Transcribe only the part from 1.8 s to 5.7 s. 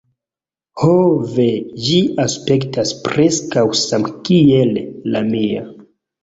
Ĝi aspektas preskaŭ samkiel la mia!